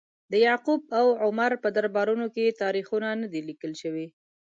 د 0.31 0.33
یعقوب 0.45 0.81
او 0.99 1.07
عمرو 1.23 1.61
په 1.63 1.69
دربارونو 1.75 2.25
کې 2.35 2.57
تاریخونه 2.63 3.07
نه 3.21 3.27
دي 3.33 3.41
لیکل 3.49 3.71
شوي. 3.81 4.07